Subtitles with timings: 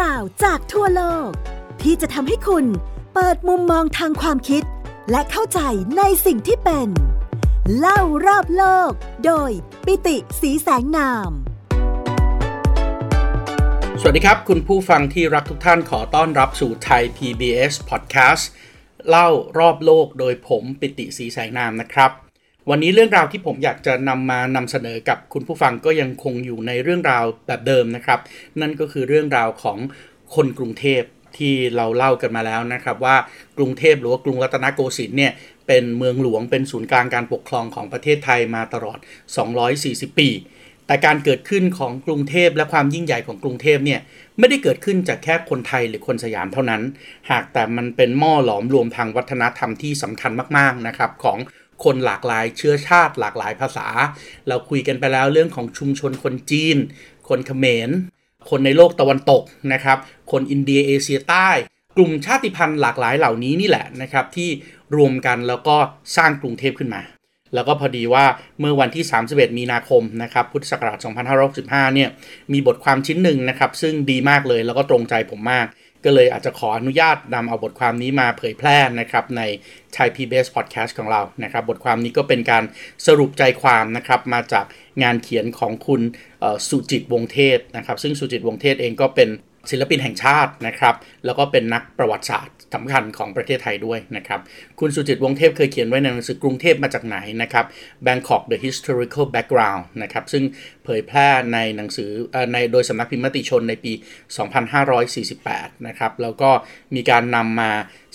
[0.00, 1.30] ราวจากทั่วโลก
[1.82, 2.64] ที่จะทำให้คุณ
[3.14, 4.62] เปิดมุมมองทางความคิด
[5.10, 5.60] และเข้าใจ
[5.98, 6.88] ในสิ่งที่เป็น
[7.78, 8.90] เล่ารอบโลก
[9.26, 9.50] โดย
[9.86, 11.30] ปิติสีแสงนาม
[14.00, 18.44] สวัสดีครับ คุณผู้ฟังที่รักทุกท่านขอต้อนรับสู่ไทย PBS Podcast
[19.08, 19.28] เล่า
[19.58, 22.25] รอบโลกโดยผมปิติสีแสงนามนะครับ
[22.70, 28.20] วันนี้เรื่องราวที่ผมอยากจะนำมานำเสนอกับคุณผู้ฟังก็ยังคงอยู่ในเรื่องราวแบบเดิมนะครับ
[28.60, 29.78] นั่นก็คือเรื่องราวของ
[30.34, 31.02] คนกรุงเทพ
[31.36, 33.16] ที่เราเล่ากันมาแล้วนะครับว่า
[33.58, 35.32] กรุงเทพหรือว่ากรุงรัตนโกสินทร์เนี่ย
[35.66, 38.98] เป็นเมืองหลวงเป็นศูนย์กลางการปกครองของประเทศไทยมาตลอด
[39.58, 40.28] 240 ปี
[40.86, 44.00] แต่การเกิดขึ้นของกรุงเทพและความยิ่งใหญ่ของกรุงเทพเนี่ย
[44.38, 46.82] ไม่ได้เกิดขึ้นจากแค่คนไทยหรือคนสยามเท่านั้น
[47.30, 51.38] หากแต่มันเป็นหม้อหลอมรวมทางวัฒนธรรมที่สำคัญมากๆนะครับของ
[51.84, 53.88] คนหลากหลายเชื้อชาติหลากหลายภาษา
[54.48, 56.76] เราคุยกันไปแล้วเรื่องของชุมชนคนจีน
[57.28, 57.90] คนเขมร
[58.50, 59.98] คนในโลกตะวันตกนะครับ
[60.32, 61.48] คนอินเดียเอเชียใต้
[61.96, 64.50] กลุ่มชาติพันธุ์หลากหลายเหล่านี้นี่แหละนะครับที่
[64.96, 65.76] รวมกันแล้วก็
[66.16, 67.02] สร้างกรุงเทพขึ้นมา
[67.54, 68.24] แล้วก็พอดีว่า
[68.60, 70.98] เมื่อวันที่ 31 มีนาคมนะครับพุทธศักราช
[71.46, 72.08] 2565 เนี่ย
[72.52, 75.66] มีบทความชิ้นหนึ่งนะครับซึ่งดีมากเลยแล้วก็ตรงใจผมมาก
[76.06, 79.42] ก็เลยอาจจะขออนุญาตนำเอาบทความนี้มาเผยแพร่นะครับใน
[79.96, 82.64] Thai PBS Podcast ของเรานะครับ บทความนี้ก็เป็นการ
[83.06, 84.64] สรุปใจความนะครับมาจาก
[85.02, 86.02] งานเขียนของคุณ
[86.68, 89.28] สุจิตวงเทศนะครับ ซึ่งสุจิตวงเทศเองก็เป็น
[89.70, 94.40] ศิลปินแห่งชาตินะครับ แล้วก็เป็นนักประวัติศาสตร์ สำคัญของประเทศไทยด้วยนะครับ
[94.80, 97.64] คุณสุจิตวงเทพเคยเขียนไว้ในหนังสือกรุงเทพมาจากไหนนะครับ
[98.06, 100.44] Bangkok the historical background นะครับ ซึ่ง
[100.84, 102.10] เผยแพร่ในหนังสือ
[102.52, 103.92] ในโดยสำนักพิมพ์มติชนในปี
[104.88, 106.50] 2548 นะครับ แล้วก็
[106.94, 107.70] มีการนำมา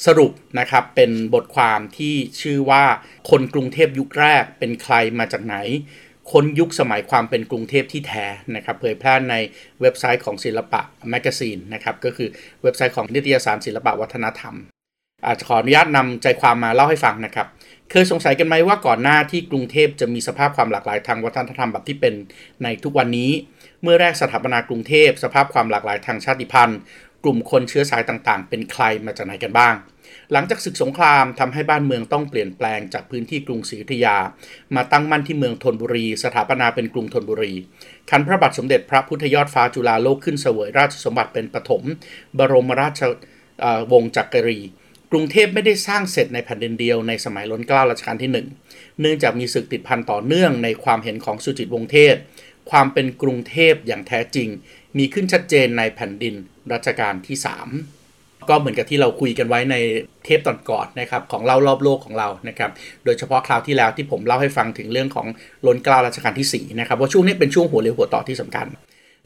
[0.05, 2.83] สรุปนะครับเป็นบทความที่ชื่อว่า
[3.29, 5.57] คนกรุงเทพยุคแรกเป็นใครมาจากไหน
[6.31, 9.35] ค้นยุคสมัยความเป็นกรุงเทพที่แท้นะครับเผยแพร่ใน
[9.81, 12.29] เว็บไซต์ของศิลปะ magazine นะครับก็คือ
[12.63, 14.55] เว็บไซต์ของนิตยสารศิลปะวัฒนธรรม
[15.25, 17.47] อาจจะขออนุญาตนำใจความมาเล่าให้ฟังนะครับ
[17.91, 22.13] เคยสงสัยกันไหมว่าก่อนหน้าที่กรุงเทพจะมีสภาพความหลากหลายทางวัฒนธรรมแบบที่เป็น
[22.63, 23.31] ในทุกวันนี้
[23.83, 26.79] เมื่อแรกสถาปนากรุงเทพสภาพความหลากหลายทางชาติพันธุ์
[27.23, 29.73] กลุ่มคนเชื้อสายต่างๆ เป็นใครมาจากไหนกันบ้าง
[30.33, 34.17] หลังจากศึกสงครามทำให้บ้านเมืองต้องเปลี่ยนแปลงจากพื้นที่กรุงศรีอยุธยา
[34.75, 37.53] มาตั้งมั่นที่เมืองธนบุรี สถาปนาเป็นกรุงธนบุรี
[38.09, 41.83] คันพระบาทสมเด็จพระพุทธยอดฟ้าจุฬาโลกขึ้นเสวยราชสมบัติเป็นปฐม
[42.37, 43.01] บรมราช
[43.91, 44.59] วงศ์จักรี
[45.11, 48.31] กรุงเทพไม่ได้สร้างเสร็จในแผ่นดินเดียวในสมัยล้นเกล้ารัชกาลที่
[48.65, 52.15] 1 เนื่องจากมีศึกติดพันต่อเนื่องในความเห็นของสุจิตวงเทพ
[52.71, 54.49] ความเป็นกรุงเทพอย่างแท้จริง
[54.97, 56.35] มีขึ้นชัดเจนในแผ่นดิน
[56.73, 58.00] รัชกาลที่ 3
[58.49, 59.75] ก็เหมือนกับที่เราคุยกันไว้ใน
[60.23, 62.71] เทปตอนก่อนนะครับของเล่ารอบโลกของเรานะครับ
[63.05, 65.27] โดยเฉพาะคราวที่แล้วที่ผมเล่าให้ฟังถึงเรื่องของ
[65.65, 68.67] ล้นกล้ารัชกาลที่4นะครับว่าช่วงนี้เป็นช่วงหัวเรียวหัวต่อที่สำคัญ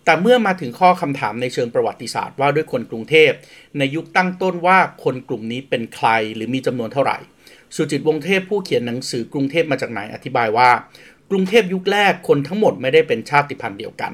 [0.05, 3.31] แต่เมื่อมาถึงข้อคำถามในเชิงประวัติศาสตร์ว่าด้วยคนกรุงเทพ
[3.77, 7.17] ในยุคตั้งต้นว่าคนกลุ่มนี้เป็นใครหรือมีจำนวนเท่าไหร่
[7.75, 10.69] สุจิตวงเทพผู้เขียนหนังสือกรุงเทพมาจากไหนอธิบายว่า
[11.31, 14.13] กรุงเทพยุคแรกคนทั้งหมดไม่ได้เป็นชาติพันธุ์เดียวกัน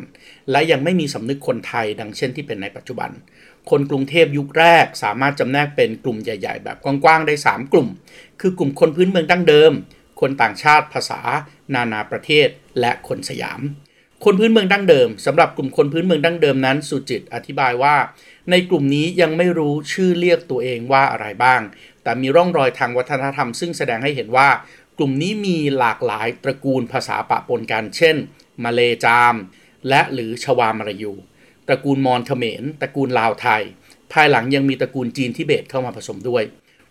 [0.51, 3.09] และยังไม่มีสำนึกคนไทยดังเช่นที่เป็นในปัจจุบัน
[3.69, 7.87] คนกรุงเทพยุคแรกสามารถจำแนกเป็นกลุ่มใหญ่ ๆ แบบกว้างๆได้ 3 กลุ่ม
[8.41, 9.71] คือกลุ่มคนพื้นเมืองดั้งเดิม
[10.21, 11.21] คนต่างชาติภาษา
[11.73, 12.47] นานาประเทศ
[12.79, 13.61] และคนสยาม
[14.25, 17.95] คนพื้นเมืองดั้งเดิมสำหรับกลุ่มคนพื้นเมืองดั้งเดิมนั้น สุจิตอธิบายว่า
[18.51, 21.61] ในกลุ่มนี้ยังไม่รู้ชื่อเรียกตัวเองว่าอะไรบ้าง
[22.03, 24.49] แต่มีร่องรอยทางวัฒนธรรม ซึ่งแสดงให้เห็นว่า
[24.97, 28.15] กลุ่มนี้มีหลากหลายตระกูลภาษาปะปนกันเช่น
[28.63, 29.35] มาเลจาม
[29.89, 31.13] และหรือชวามายู
[31.67, 33.61] ตระกูลมอญเขมรตระกูลลาวไทย
[34.13, 36.43] ภายหลังยังมีตระกูลจีนทิเบตเข้ามาผสมด้วย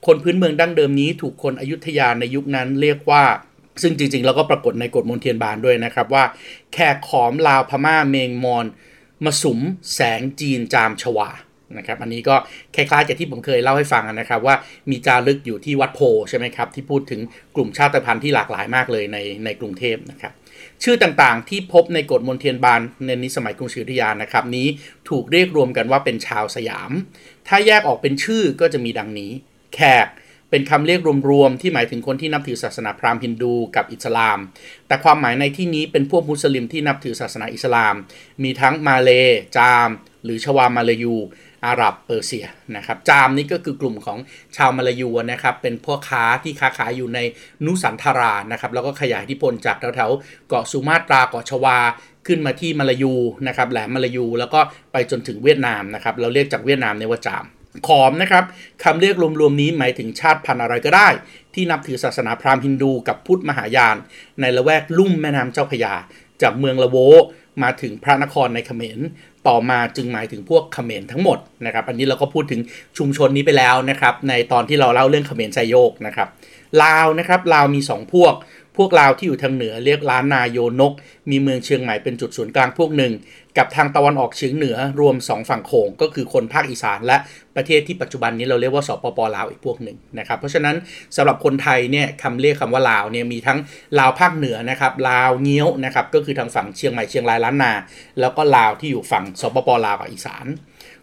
[0.06, 3.24] คนพื้นเมืองดั้งเดิมนี้ถูกคนอยุธยาในยุคนั้นเรียกว่า
[3.82, 6.24] ซึ่งจริงๆแล้วก็ปรากฏในกฎมนเทียนบานด้วยนะครับว่า
[6.72, 8.66] แขกขอมลาวพม่าเมงมอน
[9.24, 9.60] มาสุม
[9.94, 11.30] แสงจีนจามชวา
[11.78, 12.36] นะครับอันนี้ก็
[12.76, 14.54] คล้ายๆกับที่ผมเคยเล่าให้ฟังนะครับว่า
[14.90, 17.20] มีจารึกอยู่ที่วัดโพใช่ไหมครับที่พูดถึง
[17.56, 20.32] กลุ่มชาติพันธุ์ที่หลากหลายมากเลยในในกรุงเทพนะครับ
[20.84, 24.66] ชื่อต่างๆ ที่พบในกฎมนเทียนบานในนิสมัยกรุงศรีอยุธยานะครับนี้
[25.08, 26.90] ถูกเรียกรวมกันว่าเป็นชาวสยาม
[27.48, 29.30] ถ้าแยกออกเป็นชื่อก็จะมีดังนี้
[29.74, 30.06] แขก
[30.50, 31.00] เป็นคำเรียก
[31.30, 34.38] รวมๆที่หมายถึงคนที่นับถือศาสนาพราหมณ์ฮินดูกับอิสลาม
[34.86, 37.94] แต่ความหมายในที่นี้เป็นพวกมุสลิมที่นับถือศาสนาอิสลาม
[38.42, 39.10] มีทั้งมาเล
[39.56, 39.88] จาม
[40.24, 41.16] หรือชวามาเลยู
[41.66, 42.46] อาหรับเปอร์เซีย
[42.76, 44.18] นะครับจามนี่ก็คือกลุ่มของ
[44.56, 47.18] ชาวมาลายูนะครับเป็นพวกค้าที่ค้าขายอยู่ใน
[47.64, 51.78] นุสันทารานะครับแล้วก็ขยายอิทธิพลจากแถวๆเกาะสุมาตราเกาะชวา
[52.26, 53.14] ขึ้นมาที่มาลายู
[53.48, 54.60] นะครับแหลมมาลายูแล้วก็
[54.92, 57.44] ไปจนถึงเวียดนามนะครับเราเรียกจากเวียดนามในว่าจาม
[57.86, 58.44] ขอมนะครับ
[58.84, 61.08] คำเรียกรวมๆนี้หมายถึงชาติพันธุ์อะไรก็ได้
[61.54, 63.96] ที่นับถือศาสนาพราหมณ์ฮินดูกับพุทธมหายาน
[64.40, 65.94] ในละแวกลุ่มแม่น้ำเจ้าพยา
[66.42, 66.96] จากเมืองละโว
[67.62, 69.00] มาถึงพระนครในเขมร
[69.48, 72.60] ต่อมาจึงหมายถึงพวกเขมรทั้งหมดนะครับ อันนี้เราก็พูดถึง
[72.98, 76.28] ชุมชนนี้ไปแล้วนะครับ ในตอนที่เราเล่าเรื่องเขมรไซโยกนะครับ
[76.82, 78.34] ลาวนะครับลาวมี 2 พวก
[78.82, 80.92] วกลาวที่อยู่ทางเหนือเรียกล้านนาโยนก
[81.30, 83.12] มีเมืองเชียงใหม่เป็นจุดศูนย์กลางพวกหนึ่ง
[83.58, 87.16] กับทางตะวันออกเฉียงเหนือรวม 2 ฝั่งโขงก็คือคนภาคอีสานและ
[87.56, 90.76] ประเทศที่ปัจจุบันนี้เราเรียกว่าสปปลาวอีกพวกหนึ่งนะครับเพราะฉะนั้น
[91.16, 93.58] สำหรับคนไทยเนี่ยคำเรียกคำว่าลาวเนี่ยมีทั้ง
[93.98, 97.72] ลาวภาคเหนือนะครับลาวเงี้ยวนะครับก็คือทางฝั่งเชียงใหม่เชียงรายล้านนา
[98.20, 100.46] แล้วก็ลาวที่อยู่ฝั่งสปปลาวกับอีสาน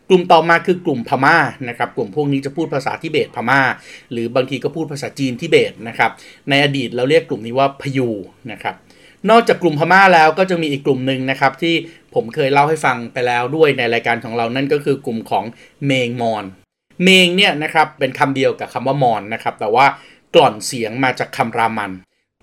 [0.10, 1.38] กลุ่มต่อมาคือกลุ่มพม่า
[1.70, 3.62] นะครับกลุ่มพวกนี้จะพูดภาษาทิเบตพม่า
[4.12, 6.12] หรือบางทีก็พูดภาษาจีนทิเบตนะครับ
[6.50, 8.10] ในอดีตเราเรียกกลุ่มนี้ว่าพยู
[8.52, 8.76] นะครับ
[9.30, 11.76] นอกจากกลุ่มพม่าแล้วก็จะมีอีกกลุ่มหนึ่งนะครับที่
[12.16, 15.46] ผมเคยเล่าให้ฟังไปแล้วด้วยในรายการของเรานั่นก็คือกลุ่มของ
[15.86, 16.46] เมงมอน
[17.04, 19.86] เมงเนี่ยนะครับเป็นคำเดียวกับคำว่ามอนนะครับแต่ว่า
[20.36, 21.92] กล่อนเสียงมาจากคำรามัน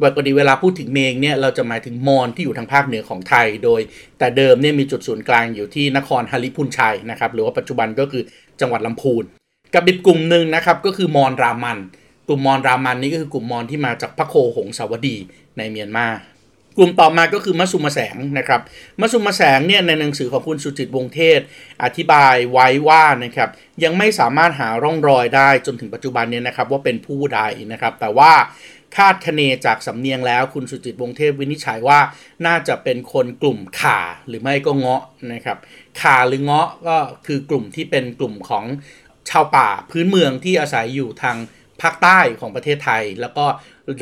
[0.02, 3.80] ปกติเวลาพูดถึงเมงเนี่ยเราจะหมายถึงมอญที่อยู่ทางภาคเหนือของไทย โดย
[4.18, 8.22] แต่เดิมเนี่ยมีจุดศูนย์กลางอยู่ที่นครฮาริพุนชัยนะครับหรือว่าปัจจุบันก็คือ
[8.60, 9.24] จังหวัดลำพูน
[9.74, 11.78] กับอีกกลุ่มหนึ่งนะครับก็คือมอญรามัน
[12.28, 15.16] กลุ่มมอญรามันนี่ก็คือกลุ่มมอญที่มาจากพระโคหงสาวดี
[15.58, 16.06] ในเมียนมา
[16.76, 18.60] กลุ่มต่อมาก็คือมัสุมาแสงนะครับ
[19.00, 21.40] มัสุมาแสงเนี่ยในหนังสือของคุณสุจิตวงเทศ
[21.82, 23.50] อธิบายไว้ว่านะครับ
[23.84, 27.40] ยังไม่สามารถหาร่องรอยได้จนถึงปัจจุบันเนี่ยนะครับว่าเป็นผู้ใด
[27.72, 28.32] นะครับ แต่ว่า
[28.96, 32.00] คาดคะเนจากสำเนียงแล้วคุณสุจิตวงเทพวินิจฉัยว่า
[32.46, 35.58] น่าจะเป็นคนกลุ่มข่าหรือไม่ก็เงาะนะครับ
[36.00, 36.96] ข่าหรือเงาะก็
[37.26, 38.64] คือกลุ่มที่เป็นกลุ่มของ
[39.30, 41.36] ชาวป่าพื้นเมืองที่อาศัยอยู่ทาง
[41.82, 43.46] ภาคใต้ของประเทศไทย แล้วก็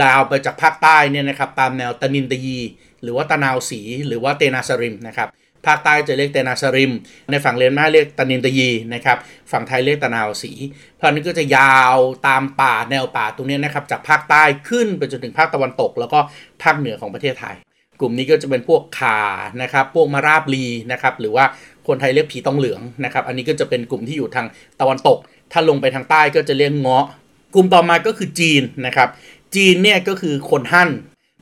[0.02, 2.58] ดาวไปจากภาคใต้เนี่ยนะครับตามแนวตะนินตะยี
[3.02, 5.29] หรือว่าตะนาวสีหรือว่าเตนาสริมนะครับ
[5.67, 6.93] ภาคใต้จะเรียกเตนาสริม
[7.31, 9.19] ในฝั่งเลนมาเรียกตะนินตะยีนะครับ
[9.52, 10.52] ฝั่งไทยเรียกตะนาวสี
[10.96, 11.96] เพราะนั้นก็จะยาว
[12.26, 16.19] ตามป่าแนวป่าตรงนี้นะครับจากภาคใต้ขึ้นไปจนถึงภาคตะวันตก แล้วก็
[16.62, 17.56] ภาคเหนือของประเทศไทย
[18.00, 19.19] กลุ่มนี้ก็จะเป็นพวกคา
[19.62, 21.44] นะครับพวกมาราบลีนะครับหรือว่า
[21.87, 24.46] คนไทยเรียกผีตองเหลืองนะครับอันนี้ก็จะเป็นกลุ่มที่อยู่ทาง
[24.81, 25.19] ตะวันตก
[25.52, 27.06] ถ้าลงไปทางใต้ก็จะเรียกเงาะ
[27.55, 29.08] กลุ่มต่อมาก็คือจีนนะครับ
[29.57, 30.91] จีนเนี่ยก็คือคนฮั่น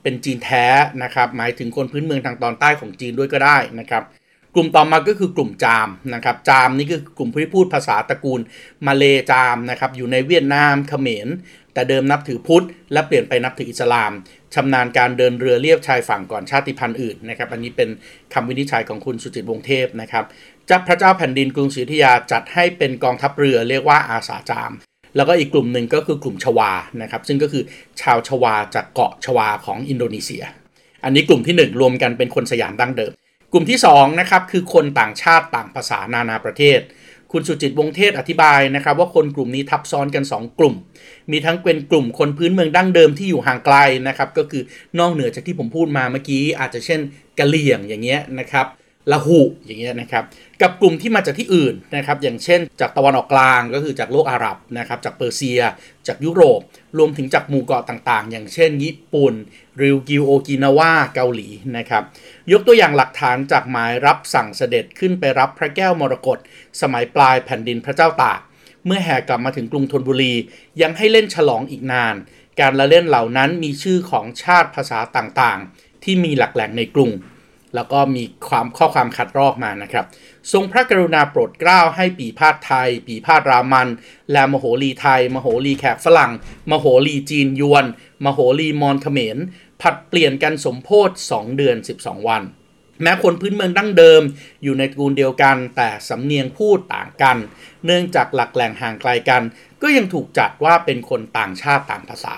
[0.02, 0.66] เป็นจีนแท้
[1.02, 4.02] นะครับ หมายถึงคนพื้นเมืองทางตอนใต้ของจีนด้วยก็ได้นะครับ
[4.54, 8.40] กลุ่มต่อมาก็คือกลุ่มจามนะครับ จามนี่คือกลุ่มที่พูดภาษาตระกูล
[8.86, 11.28] มาเลจามนะครับ อยู่ในเวียดนามเขมร
[11.74, 14.12] แต่เดิมนับถือพุทธ และเปลี่ยนไปนับถืออิสลาม
[14.54, 17.88] ชำนาญการเดินเรือเลียบชายฝั่งก่อนชาติพันธุ์อื่นนะครับ อันนี้เป็น
[18.34, 20.24] คำวินิจฉัยของคุณสุจิตวงเทพนะครับ
[20.70, 24.72] จัพระเจ้าแผ่นดินกรุงศรีอยุธยาจัดให้เป็นกองทัพเรือเรียกว่าอาสาจาม
[25.16, 26.72] แล้วก็อีกกลุ่มหนึ่งก็คือกลุ่มชวา
[27.02, 27.62] นะครับซึ่งก็คือ
[28.00, 30.44] ชาวชวาจากเกาะชวาของอินโดนีเซีย
[31.04, 33.12] อันนี้กลุ่มที่ 1 รวมกันเป็นคนสยามดั้งเดิม
[33.52, 36.80] กลุ่มที่2นะครับคือคนต่างชาติต่างภาษานานาประเทศ
[37.32, 40.74] คุณสุจิตวงเทศอธิบายนะครับว่าคนกลุ่มนี้ทับซ้อนกัน 2 กลุ่ม
[41.30, 43.76] มีทั้งเป็นกลุ่มคนพื้นเมืองดั้งเดิมที่อยู่ห่างไกล
[44.08, 44.62] นะครับก็คือ
[44.98, 47.00] นอกเหนือจากที่ผมพูดมาเมื่อกี้ อาจจะเช่น
[47.38, 48.66] กะเหลี่ยงอย่างเงี้ยนะครับ
[49.12, 50.24] ละหุอย่างเงี้ยนะครับ
[50.62, 55.60] กับกลุ่มที่มาจากที่อื่นนะครับอย่างเช่น จากตะวันออกกลางก็คือจากโลกอาหรับนะครับจากเปอร์เซีย
[56.06, 56.60] จากยุโรป
[56.98, 59.34] รวมถึงจากหมู่เกาะต่างๆ อย่างเช่น ญี่ปุ่น
[59.82, 62.02] ริวกิวโอกินาวาเกาหลีนะครับ
[62.52, 66.38] ยกตัวอย่างหลักฐานจากหมายรับสั่งเสด็จขึ้นไปรับพระแก้วมรกต
[66.80, 68.40] สมัยปลายแผ่นดินพระเจ้าตาก
[68.86, 70.34] เมื่อแห่กลับมาถึงกรุงธนบุรี
[70.82, 72.14] ยังให้เล่นฉลองอีกนาน
[72.60, 77.10] การละเล่นเหล่านั้นมีชื่อของชาติภาษาต่างๆ ที่มีหลักแหล่งในกรุง
[77.74, 80.04] แล้วก็มีความข้อความคัดลอกมานะครับ
[80.52, 83.88] ทรงพระกรุณาโปรดเกล้าให้ปี่พาทย์ไทย ปี่พาทย์รามัญ
[84.32, 86.32] และมโหรีไทย มโหรีแขกฝรั่ง
[86.70, 87.84] มโหรีจีนยวน
[88.24, 89.36] มโหรีมอญเขมร
[89.80, 92.42] ผลัดเปลี่ยนกันสมโภช2เดือน 12 วัน
[93.02, 94.22] แม้คนพื้นเมืองดั้งเดิม
[94.62, 97.36] อยู่ในตระกูลเดียวกัน แต่สำเนียงพูดต่างกัน
[97.86, 99.42] เนื่องจากหลักแหล่งห่างไกลกัน
[99.82, 102.36] ก็ยังถูกจัดว่าเป็นคนต่างชาติต่างภาษา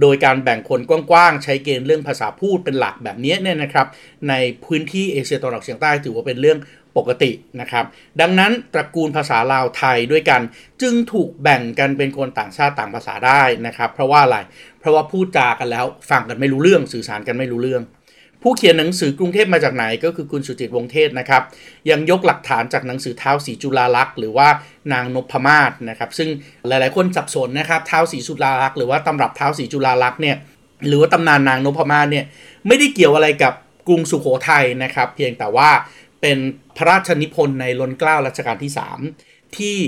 [0.00, 3.86] โดยการแบ่งคนกว้างๆ ใช้เกณฑ์เรื่องภาษาพูดเป็นหลักแบบนี้เนี่ยนะครับ
[4.28, 4.34] ใน
[4.64, 6.58] พื้นที่เอเชียตะวันออกเฉียงใต้ถือว่าเป็นเรื่อง
[6.96, 7.84] ปกตินะครับ
[8.20, 10.40] ดังนั้นตระกูลภาษาลาวไทยด้วยกัน
[10.82, 14.38] จึงถูกแบ่งกันเป็นคนต่างชาติต่างภาษาได้นะครับ เพราะว่าอะไร
[14.80, 17.82] เพราะว่าพูดจากันแล้วฟังกันไม่รู้เรื่องสื่อสารกันไม่รู้เรื่อง
[18.48, 21.42] ผู้เขียนหนังสือกรุงเทพมาจากไหนก็คือคุณสุจิตวงเทศนะครับ
[21.90, 24.48] ยังยกหลักฐานจากหนังสือเท้าสีจุลาลักษ์หรือว่า
[24.92, 26.28] นางนพมาศนะครับ ซึ่ง
[26.68, 30.36] หลายๆคนสับสนนะครับเท้าสีจุลาลักษ์หรือว่าตำรับเท้าสีจุลาลักษ์เนี่ย
[30.88, 32.24] หรือว่าตำนานนางนพมาศเนี่ย
[32.66, 33.52] ไม่ได้เกี่ยวอะไรกับ
[33.88, 35.70] กรุงสุโขทัยนะครับ เพียงแต่ว่า
[36.20, 36.38] เป็น
[36.76, 38.72] พระราชนิพนธ์ในล้นเกล้ารัชกาลที่
[39.14, 39.78] 3 ที่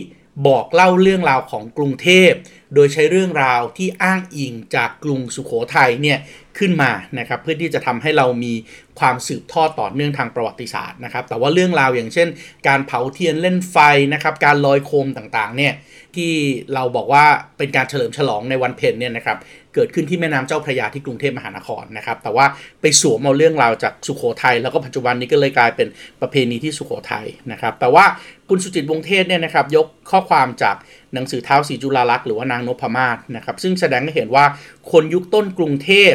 [0.48, 2.30] บอกเล่าเรื่องราวของกรุงเทพ
[2.74, 6.18] โดยใช้เรื่องราวที่อ้างอิงจากกรุงสุขโขทัยเนี่ย
[6.58, 8.52] ขึ้นมานะครับเพื่อที่จะทำให้เรามี
[9.00, 12.28] ความสืบทอดต่อเนื่องทางประวัติศาสตร์นะครับแต่ว่าเรื่องราวอย่างเช่น
[12.68, 13.76] การเผาเทียนเล่นไฟ
[14.14, 15.74] นะครับการลอยโคมต่างๆเนี่ย
[16.16, 16.32] ที่
[16.74, 17.24] เราบอกว่า
[17.58, 19.38] เป็นการเฉลิมฉลองในวันเพ็ญเนี่ยนะครับ
[19.74, 22.46] เกิดขึ้นที่แม่น้ำเจ้าพระยาที่กรุงเทพมหานครนะครับแต่ว่า
[22.80, 25.88] ไปสวมเอาเรื่องราวจากสุขโขทัยแล้วก็ปัจจุบันนี้ก็เลยกลายเป็น
[26.20, 28.04] ประเพณีที่สุขโขทัยนะครับแต่ว่า
[28.48, 30.76] คุณสุจิตวงเทศเนี่ยนะครับยกข้อความจาก
[31.14, 34.44] หนังสือเท้าสีจุลาลักษ์หรือว่านางนพมาศนะครับซึ่งแสดงให้เห็นว่า
[34.92, 36.14] คนยุคต้นกรุงเทพ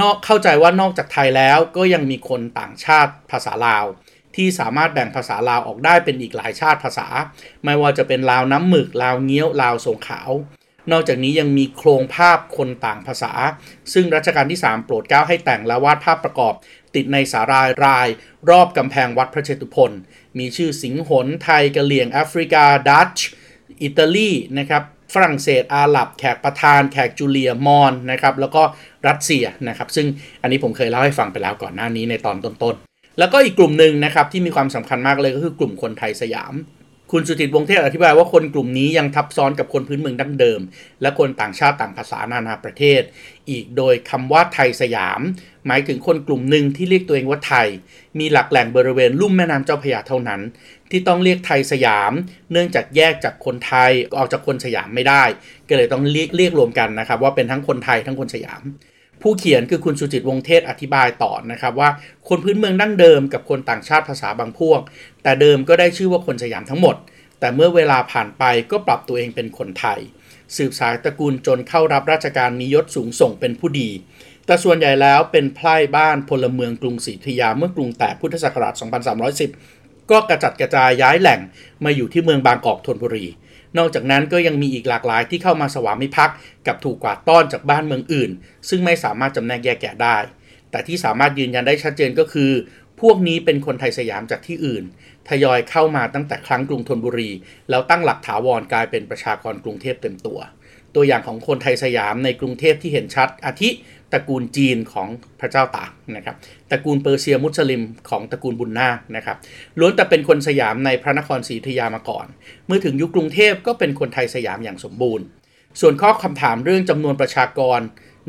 [0.00, 3.84] นอกเข้าใจว่านอกจากไทยแล้วก็ยังมีคนต่างชาติภาษาลาว
[4.36, 7.06] ที่สามารถแบ่งภาษาลาวออกได้เป็นอีกหลายชาติภาษา
[7.64, 10.30] ไม่ว่าจะเป็นลาวน้ำหมึกลาวเงี้ยวลาวทรงขาว
[10.92, 13.32] นอกจากนี้ยังมีโครงภาพคนต่างภาษา
[13.92, 16.54] ซึ่งรัชกาลที่ 3 โปรดเกล้าให้แต่งและวาดภาพประกอบ
[16.94, 18.08] ติดในสารายราย
[18.50, 19.92] รอบกำแพงวัดพระเชตุพน
[20.38, 23.26] มีชื่อสิงหนไทยกะเหลี่ยงแอฟริกาดัตช์
[23.82, 24.82] อิตาลีนะครับ
[25.14, 28.62] ฝรั่งเศสอาหรับ แขกประธาน แขกจูเลียมอนนะครับแล้วก็
[29.08, 30.06] รัสเซียนะครับซึ่ง
[30.42, 36.54] อันนี้ผมเคยเล่าให้ฟังไปแล้วก่อนหน้านี้ในตอนต้นๆ แล้วก็อีกกลุ่มหนึ่งนะครับที่มีความสำคัญมากเลยก็คือกลุ่มคนไทยสยาม
[37.12, 40.60] คุณสุจิตวงเทพอธิบายว่าคนกลุ่มนี้ยังทับซ้อนกับคนพื้นเมืองดั้งเดิม
[41.02, 43.02] และคนต่างชาติต่างภาษานานาประเทศ
[43.50, 45.20] อีกโดยคำว่าไทยสยาม
[45.66, 47.68] หมายถึงคนกลุ่มหนึ่งที่เรียกตัวเองว่าไทย
[48.18, 50.40] มีหลักแหล่งบริเวณลุ่มแม่น้ำเจ้าพระยาเท่านั้น
[50.90, 52.12] ที่ต้องเรียกไทยสยาม
[52.52, 55.24] เนื่องจากแยกจากคนไทยออกจากคนสยามไม่ได้
[55.68, 58.62] ก็เลยต้องเรียกเรียกรวมกันนะครับว่าเป็นทั้งคนไทยทั้งคนสยาม
[59.22, 61.90] ผู้เขียนคือคุณสุจิตวงเทศอธิบายต่อนะครับว่า
[62.28, 64.80] คนพื้นเมืองดั้งเดิมกับคนต่างชาติภาษาบางพวก
[65.22, 66.96] แต่เดิมก็ได้ชื่อว่าคนสยามทั้งหมด
[67.40, 70.00] แต่เมื่อเวลาผ่านไปก็ปรับตัวเองเป็นคนไทย
[70.56, 73.90] สืบสายตระกูลจนเข้ารับราชการมียศสูงส่งเป็นผู้ดี
[74.46, 78.74] แต่ส่วนใหญ่แล้วเป็นไพร่บ้านพลเมืองกรุงศรีธยาเมื่อกรุงแตกพุทธศักราช
[79.26, 79.75] 2310
[80.10, 81.40] ก็กระจัดกระจายย้ายแหล่ง
[81.84, 83.26] มาอยู่ที่เมืองบางกอกธนบุรี
[83.78, 86.36] นอกจากนั้นก็ยังมีอีกหลากหลายที่เข้ามาสวามิภักดิ์
[86.66, 88.30] กับถูกกวาดต้อนจากบ้านเมืองอื่น
[88.68, 90.16] ซึ่งไม่สามารถจำแนกแยกแยะได้
[90.70, 92.50] แต่ที่สามารถยืนยันได้ชัดเจนก็คือ
[93.00, 94.84] พวกนี้เป็นคนไทยสยามจากที่อื่น
[95.28, 97.30] ทยอยเข้ามาตั้งแต่ครั้งกรุงธนบุรี
[97.70, 100.38] แล้วตั้งหลักถาวรกลายเป็นประชากรกรุงเทพเต็มตัว
[100.96, 103.70] ตัวอย่างของคนไทยสยามในกรุงเทพที่เห็นชัด อาทิ
[104.12, 105.08] ตระกูลจีนของ
[105.40, 106.36] พระเจ้าตากนะครับ
[106.70, 109.36] ตระกูลเปอร์เซียมุสลิมของตระกูลบุนนาคนะครับ
[109.78, 112.26] ล้วนแต่เป็นคนสยามในพระนครศรีอยุธยามาก่อน
[112.66, 115.24] เมื่อถึงยุคกรุงเทพก็เป็นคนไทยสยามอย่างสมบูรณ์
[115.80, 117.80] ส่วนข้อคำถามเรื่องจำนวนประชากร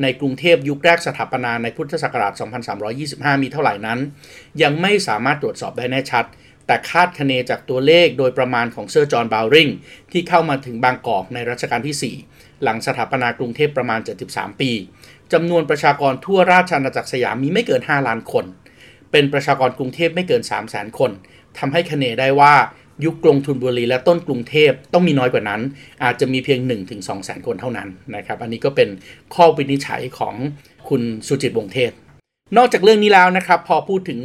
[0.01, 2.33] ในกรุงเทพยุคแรกสถาปนาในพุทธศักราช
[2.87, 3.99] 2325 มีเท่าไหร่นั้น
[4.61, 6.25] ยังไม่สามารถตรวจสอบได้แน่ชัด
[6.69, 9.69] แต่คาดคะเนจากตัวเลขโดยประมาณของเซอร์จอห์นเบาว์ริง
[10.11, 13.99] ที่เข้ามาถึงบางกอกในรัชกาลที่ 4 หลังสถาปนากรุงเทพประมาณ
[14.29, 14.71] 73 ปี
[15.33, 18.45] จำนวนประชากรทั่วราชอาณาจักรสยามมีไม่เกิน 5 ล้านคน
[19.11, 21.11] เป็นประชากรกรุงเทพไม่เกิน 3 0 0แสนคน
[21.59, 22.53] ทำให้คะเนได้ว่า
[23.05, 25.61] ยุคกรุงทุนบุรีและต้นกรุงเทพต้องมีน้อยกว่านั้น
[26.03, 26.59] อาจจะมีเพียง
[26.93, 28.89] 1-2แสนคนเท่านั้นนะครับอันนี้ก็เป็น
[29.35, 30.35] ข้อวินิจฉัยของ
[30.89, 31.91] คุณสุจิตวงเทศ
[32.57, 34.19] นอกจากเรื่องนี้แล้วนะครับ พอพูดถึง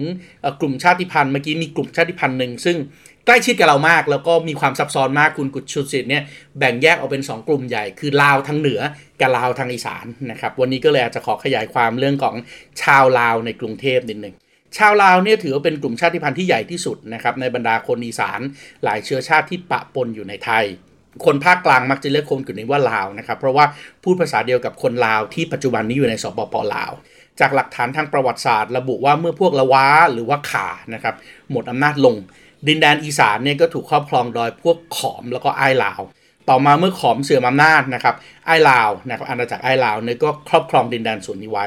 [0.60, 2.76] กลุ่มชาติพันธุ์เมื่อกี้มีกลุ่มชาติพันธุ์หนึ่งซึ่ง
[3.26, 6.22] ใกล้ชิดกับเรามาก แล้วก็มีความซับซ้อนมากคุณกุชุสิทธิ์เนี่ย
[6.58, 8.80] แบ่งแยกออกเป็น 2 กลุ่มใหญ่ คือลาวทางเหนือ
[9.20, 12.34] กับลาวทางอีสานนะครับวันนี้ก็เลยอาจจะขอขยายความเรื่องของ
[12.82, 14.34] ชาวลาวในกรุงเทพนิดหนึ่ง
[14.78, 18.40] ชาวลาวเนี่ยถือว่าเป็นกลุ่มชาติพันธุ์ที่ใหญ่ที่สุดนะครับในบรรดาคนอีสาน
[18.84, 20.64] หลายเชื้อชาติที่ปะปนอยู่ในไทย
[21.24, 23.64] คนภาคกลางมักจะเรียกคนกลุ่มนี้ว่าลาวนะครับเพราะว่า
[24.04, 26.92] พูดภาษาเดียวกับคนลาวที่ปัจจุบันนี้อยู่ในสปปลาว
[27.40, 31.14] จากหลักฐานทางประวัติศาสตร์ ระบุว่าเมื่อพวกละว้าหรือว่าขานะครับ
[31.50, 32.16] หมดอำนาจลง
[32.68, 36.00] ดินแดนอีสานเนี่ยก็ถูกครอบครองโดยพวกขอมแล้วก็ไอ้ลาว
[36.48, 38.14] ต่อมาเมื่อขอมเสื่อมอำนาจนะครับ
[38.46, 41.66] ไอ้ลาวนะครับอาณาจักรไอ้ลาวเนี่ยก็ครอบครองดินแดนส่วนนี้ไว้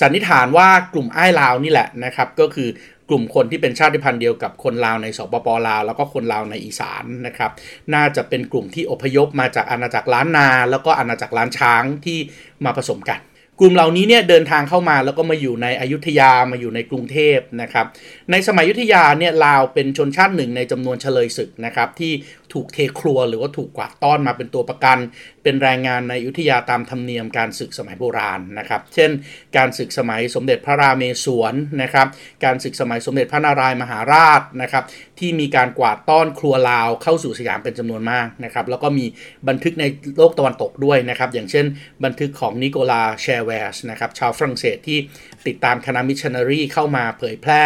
[0.00, 2.68] สันนิษฐานว่ากลุ่มไอ้ลาวนี่แหละนะครับก็คือ
[3.08, 7.50] กลุ่มคนที่เป็นชาติพันธุ์เดียวกับคนลาวในสปปลาว แล้วก็คนลาวในอีสานนะครับ
[7.94, 12.18] น่าจะเป็นกลุ่มที่อพยพมาจากอาณาจักรล้านนา แล้วก็อาณาจักรล้านช้างที่
[12.64, 13.20] มาผสมกัน
[13.60, 17.86] กลุ่มเหล่านี้เนี่ยเดินทางเข้ามาแล้วก็มาอยู่ในอยุธยามาอยู่ในกรุงเทพนะครับ
[18.30, 22.12] ในสมัยอยุธยาเนี่ยลาวเป็นชนชาติหนึ่งในจำนวนเฉลยศึกนะครับที่
[22.54, 24.98] ถูกเทครัว หรือว่าถูกกวาดต้อนมาเป็นตัวประกัน
[25.42, 29.10] เป็นแรงงานในอยุธยาตามธรรมเนียมการศึกสมัยโบราณนะครับ เช่น
[29.56, 32.06] การศึกสมัยสมเด็จพระราเมศวรนะครับ
[32.44, 34.84] การศึกสมัยสมเด็จพระนารายมหาราชนะครับ
[35.18, 39.06] ที่มีการกวาดต้อนครัวลาวเข้าสู่สยามเป็นจำนวนมากนะครับ แล้วก็มี
[39.48, 39.84] บันทึกใน
[40.18, 41.66] โลกตะวันตกด้วยนะครับ อย่างเช่น
[42.04, 44.98] บันทึกของนิโคลาแชร์แวสนะครับ ชาวฝรั่งเศสที่
[45.46, 47.62] ติดตามคณะมิชชันนารีเข้ามาเผยแพร่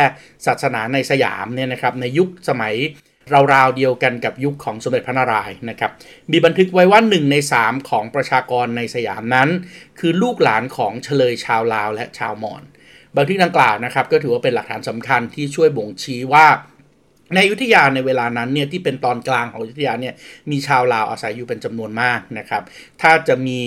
[0.47, 2.75] ศาสนาในสยามเนี่ยนะครับ ในยุคสมัย
[3.54, 5.90] ราวๆเดียวกันกับยุคของสมเด็จพระนารายณ์นะครับ
[6.33, 9.49] มีบันทึกไว้ว่าหนึ่งใน3ของประชากรในสยามนั้น
[9.99, 12.62] คือลูกหลานของเฉลยชาวลาวและชาวมอญ
[13.16, 16.47] บันทึกดังกล่าวนะครับ ก็ถือว่าเป็นหลักฐานสำคัญที่ช่วยบ่งชี้ว่า
[17.35, 20.14] ในอยุธยาในเวลานั้นเนี่ยที่เป็นตอนกลางของอยุธยาเนี่ย
[20.50, 22.62] มีชาวลาวอาศัยอยู่เป็นจำนวนมากนะครับ
[23.02, 23.61] ถ้าจะมี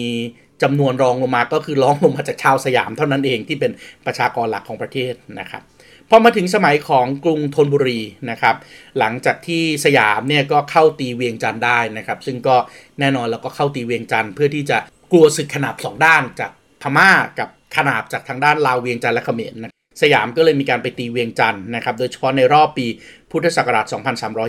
[0.64, 3.72] จำนวนรองลงมาก็คือรองลงมาจากชาวสยามเท่านั้นเองที่เป็น
[4.06, 5.64] ประชากรหลักของประเทศนะครับ
[6.10, 8.00] พอมาถึงสมัยของกรุงธนบุรี
[8.32, 8.56] นะครับ
[9.00, 12.56] หลังจากที่สยามเนี่ยก็เข้าตีเวียงจันทร์ได้นะครับ ซึ่งก็
[13.00, 14.78] แน่นอนแล้วก็เข้าตีเวียงจันทร์เพื่อที่จะ
[15.12, 16.52] กลัวศึกขนาบสองด้านจาก
[16.82, 22.88] พม่ากับขนาบจากทางด้านลาวเวียงจันทร์และเขมรนะสยามก็เลยมีการไปตีเวียงจันทร์นะครับ โดยเฉพาะในรอบปี
[23.32, 23.86] พุทธศักราช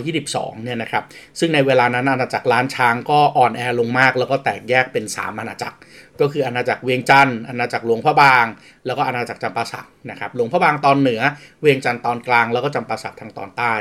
[0.01, 1.03] 2322 เนี่ยนะครับ
[1.39, 5.77] ซึ่งในเวลานั้นอาณาจักรล้านช้างก็อ่อนแอลงมาก แล้วก็แตกแยกเป็น 3 อาณาจักร
[6.21, 8.45] ก็คืออาณาจักรเวียงจันทร์อาณาจักรหลวงพระบาง
[8.85, 11.21] แล้วก็อาณาจักรจำปาสักนะครับหลวงพระบางตอนเหนือ
[11.61, 13.73] เวียงจันทร์ตอนกลางแล้วก็จำปาสักทางตอนใต้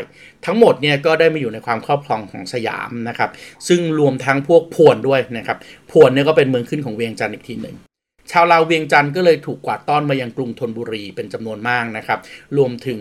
[0.47, 3.31] ทั้งหมดเนี่ยก็ได้มาอยู่ในความครอบครองของสยามนะครับ
[3.69, 5.59] ซึ่งรวมทั้งพวกพวนด้วยนะครับ
[5.91, 7.77] พวนเนี่ยก็เป็นเมืองขึ้นของเวียงจันทร์อีกทีหนึ่ง
[8.31, 12.19] ชาวลาวเวียงจันทร์ก็เลยถูกกวาดต้อนมายังกรุงธนบุรีเป็นจำนวนมากนะครับ
[12.57, 13.01] รวมถึง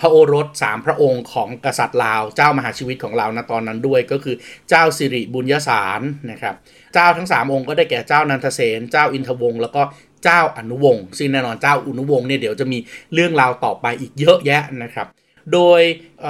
[0.00, 4.36] พระโอรสสามพระองค์ของกษัตริย์ลาว เจ้ามหาชีวิตของเราณตอนนั้นด้วย ก็คือ
[4.70, 6.54] เจ้าสิริบุญยสารนะครับ
[6.94, 9.82] เจ้าทั้ง 3 องค์ก็ได้แก่เจ้านันทเสน เจ้าอินทวงศ์แล้วก็
[10.24, 12.78] เจ้าอนุวงศ์ซึ่งแน่นอนเจ้าอนุวงศ์เนี่ยเดี๋ยวจะมี
[13.14, 15.06] เรื่องราวต่อไปอีกเยอะแยะนะครับ
[15.52, 15.80] โดย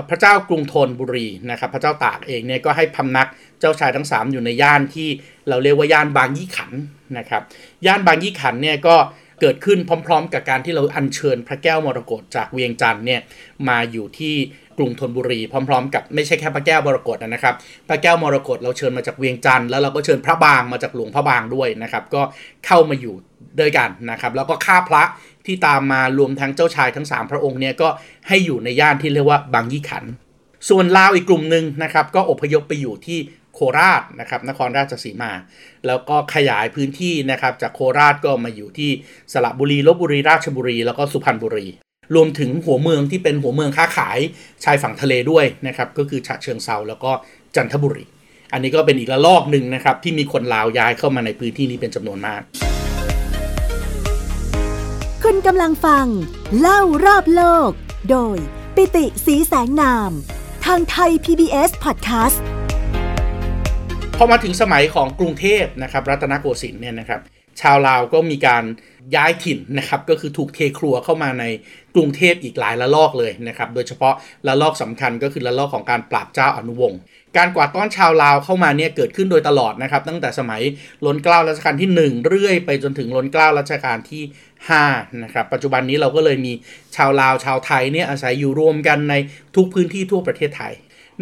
[0.08, 3.28] พระเจ้ากรุงธนบุรีนะครับพระเจ้าตากเองเนี่ยก็ให้พำนัก
[3.60, 5.08] เจ้าชายทั้ง 3 อยู่ในย่านที่
[5.48, 6.72] เราเรียกว่าย่านบางยี่ขัน
[7.18, 7.42] นะครับ
[7.86, 8.96] ย่านบางยี่ขันเนี่ยก็
[9.40, 13.20] เกิดขึ้นพร้อม ๆ กับการที่เราอัญเชิญพระแก้วมรกตจากเวียงจันทร์เนี่ย
[13.68, 14.34] มาอยู่ที่
[14.78, 17.54] กรุงธนบุรีพร้อม ๆ กับไม่ใช่แค่พระแก้วมรกตนะครับ
[17.88, 22.22] พระแก้วมรกตเราเชิญมาจากเวียงจันทร์แล้วเราก็เชิญพระบางมาจากหลวงพระบางด้วยนะครับก็
[22.66, 23.14] เข้ามาอยู่
[23.60, 25.02] ด้วยกันนะครับแล้วก็ข้าพระ
[25.46, 27.88] ที่ตามมารวมทั้งเจ้าชายทั้ง 3 พระองค์เนี่ยก็
[28.28, 30.04] ให้อยู่ในย่านที่เรียกว่าบางยี่ขัน
[30.68, 33.18] ส่วนลาวอีกกลุ่มหนึ่งนะครับก็อพยพไปอยู่ที่
[33.54, 35.32] โคราชนะครับนครราชสีมา
[35.86, 38.90] แล้วก็ขยายพื้นที่นะครับจากโคราชก็มาอยู่ที่
[39.32, 41.66] สระบุรีลบบุรีราชบุรี แล้วก็สุพรรณบุรี
[42.14, 44.18] รวมถึงหัวเมืองที่เป็นหัวเมืองค้าขาย
[44.64, 47.10] ชายฝั่งทะเลด้วยนะครับก็คือฉะเชิงเซาแล้วก็
[47.56, 48.04] จันทบุรี
[48.52, 52.42] อันนี้ก็เป็นอีกระลอกหนึ่งนะครับที่มีคนลาวย้ายเข้ามาในพื้นที่นี้เป็นจำนวนมาก
[55.26, 56.06] คุณกำลังฟัง
[56.60, 57.70] เล่ารอบโลก
[58.10, 58.36] โดย
[58.74, 60.10] ปิติสีแสงนาม
[60.64, 62.38] ทางไทย PBS Podcast
[64.16, 67.20] พอมาถึงสมัยของกรุงเทพนะครับ รัตนโกสินทร์เนี่ยนะครับ
[67.60, 68.64] ชาวลาวก็มีการ
[69.14, 71.44] ย้ายถิ่นนะครับก็คือถูกเทครัวเข้ามาใน
[71.94, 74.14] กรุงเทพอีกหลายละลอกเลยนะครับโดยเฉพาะ
[74.46, 77.00] ละลอกสำคัญก็คือละลอกของการปราบเจ้าอนุวงศ์
[77.36, 80.62] การกวาดต้อนชาวลาวเข้ามาเนี่ยเกิดขึ้นโดยตลอดนะครับตั้งแต่สมัย
[81.06, 84.22] ล้นเกล้ารัชกาลที่ 1 เรื่อยไปจนถึงล้นเกล้ารัชกาลที่
[84.68, 86.52] 5นะครับปัจจุบันนี้เราก็เลยมี
[86.96, 89.14] ชาวลาวชาวไทยเนี่ยอาศัยอยู่รวมกันใน
[89.56, 90.74] ทุกพื้นที่ทั่วประเทศไทย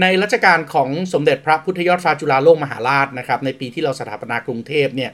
[0.02, 5.10] ในรัชกาลของสมเด็จพระพุทธยอดฟ้าจุฬาโลกมหาราชนะครับในปีที่เราสถาปนากรุงเทพเนี่ย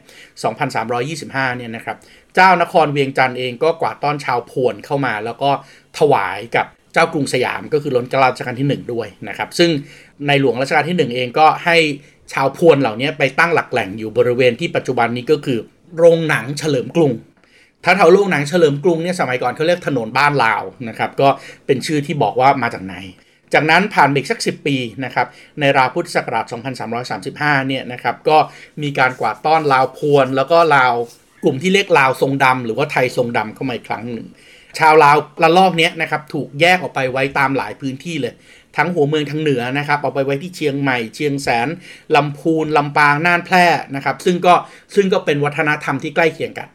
[0.77, 1.97] 2325เนี่ยนะครับ
[2.35, 5.51] เจ้านครเวียงจันทร์เองก็กวาดต้อนชาวพวนเข้ามา แล้วก็
[5.99, 9.71] ถวายกับเจ้ากรุงสยามก็คือล้นกล้ารัชกาลที่ 1 ด้วยนะครับ ซึ่ง
[10.27, 11.77] ในหลวงรัชกาลที่ 1 เองก็ให้
[12.33, 15.59] ชาวพวนเหล่านี้ไปตั้งหลักแหล่งอยู่บริเวณที่ปัจจุบันนี้ก็คือ
[15.97, 17.13] โรงหนังเฉลิมกรุง
[17.85, 21.29] ถ้าเท่าโรงหนังเฉลิมกรุงเนี่ยสมัยก่อนเขาเรียกถนนบ้านลาวนะครับก็
[21.67, 22.97] เป็นชื่อที่บอกว่ามาจากไหน
[23.55, 25.27] จากนั้นผ่านอีกสัก 10 ปีนะครับ
[25.61, 26.45] ในราวพุทธศักราช
[27.07, 28.39] 2335 เนี่ยนะครับก็
[28.83, 30.93] มีการกวาดต้อนลาวพวน แล้วก็ลาว
[31.45, 34.27] กลุ่มที่เรียกลาวทรงดำหรือว่าไทยทรงดำเข้ามาอีกครั้งหนึ่ง
[34.79, 38.35] ชาวลาวละลอกนี้นะครับถูกแยกออกไปไว้ตามหลายพื้นที่เลย
[38.77, 41.69] ทั้งหัวเมืองทางเหนือนะครับเอาไปไว้ที่เชียงใหม่ เชียงแสน
[42.17, 43.67] ลำพูนลำปางน่านแพร่
[43.97, 44.55] นะครับซึ่งก็
[44.95, 46.69] ซึ่งก็เป็นวัฒนธรรมที่ใกล้เคียงกัน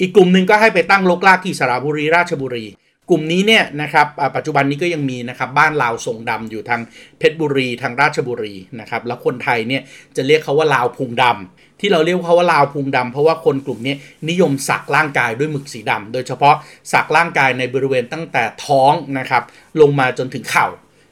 [0.00, 2.66] อีกกลุ่มหนึ่งก็ให้ไปตั้งลกลากที่สระบุรีราชบุรี
[3.10, 6.80] กลุ่มนี้เนี่ยนะครับปัจจุบันนี้ก็ยังมีนะครับบ้านลาวทรงดำอยู่ทาง
[7.18, 9.82] เพชรบุรีทางราชบุรีนะครับแล้วคนไทยเนี่ย
[10.16, 13.94] จะเรียกเขาว่าลาวพุงดำที่เราเรียกเขาว่าลาวพุงดำเพราะว่าคนกลุ่มนี้
[14.28, 16.54] นิยมสักร่างกายด้วยหมึกสีดำโดยเฉพาะ
[16.92, 19.42] สักร่างกายในบริเวณตั้งแต่ท้องนะครับ
[19.80, 20.66] ลงมาจนถึงเข่า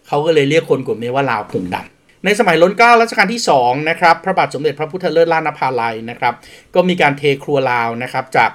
[0.09, 6.35] เขาก็เลยเรียกคนกลุ่มนี้ว่าลาวพุงดำ ในสมัยล้นเกล้ารัชกาลที่2นะครับพระบาทสมเด็จพระพุทธเลิศล้านภาลัยนะครับ
[6.75, 8.51] ก็มีการเทครัวลาวนะครับจาก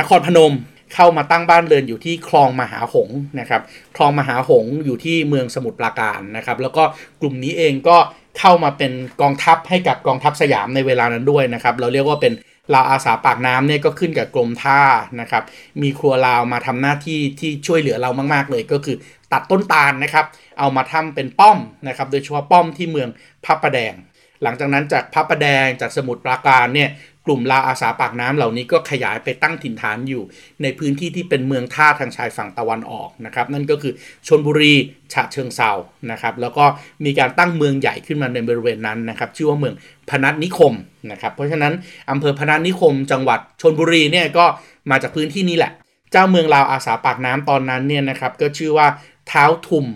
[0.00, 0.54] นครพนม
[0.94, 3.08] เข้ามาตั้งบ้านเรือนอยู่ที่คลองมหาหง
[3.40, 3.62] นะครับ
[3.96, 6.82] คลองมหาหงอยู่ที่เมืองสมุทรปราการนะครับแล้วก็
[7.20, 7.96] กลุ่มนี้เองก็
[8.38, 12.32] เข้ามาเป็นกองทัพให้กับกองทัพสยามในเวลานั้นด้วยนะครับเราเรียกว่าเป็น
[12.74, 14.82] ลาวอาสาปากน้ำเนี่ยก็ขึ้นกับกรมท่า
[15.20, 15.42] นะครับ
[15.82, 18.96] มีครัวลาวมาทำหน้าที่ที่ช่วยเหลือเรามาก ๆ เลยก็คือ
[19.32, 20.26] ตัดต้นตาลนะครับ
[20.58, 23.08] เอามาทำเป็นป้อมนะครับ โดยเฉพาะป้อมที่เมือง
[23.44, 23.94] พระประแดง
[24.42, 26.88] หลังจากนั้นจากพระประแดงจากสมุทรปราการเนี่ย
[27.30, 30.22] ลุ่มลาอาสาปากน้ำเหล่านี้ก็ขยายไปตั้งถิ่นฐานอยู่
[30.62, 33.92] ในพื้นที่ที่เป็นเมืองท่าทางชายฝั่งตะวันออกนะครับ นั่นก็คือ
[34.28, 34.74] ชนบุรี
[35.12, 35.70] ฉะเชิงเซา
[36.10, 36.64] นะครับ แล้วก็
[37.04, 39.74] มีการตั้งเมืองใหญ่ขึ้นมาในบริเวณนั้นนะครับ ชื่อว่าเมือง
[40.10, 40.74] พนัสนิคม
[41.10, 41.72] นะครับ เพราะฉะนั้น
[42.10, 44.44] อำเภอพนัสนิคม จังหวัดชนบุรีเนี่ยก็
[44.90, 45.72] มาจากพื้นที่นี้แหละ
[46.12, 48.88] เจ้าเมืองลาวอาสาปากน้ำตอนนั้นเนี่ยนะครับก็ชื่อว่า
[49.28, 49.86] เท้าทุม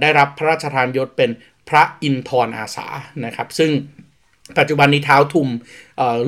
[0.00, 1.30] ได้รับพระราชทานยศเป็น
[1.68, 2.86] พระอินทร์อาสา
[3.24, 3.70] นะครับ ซึ่ง
[4.58, 5.48] ปัจจุบันนี้เท้าทุม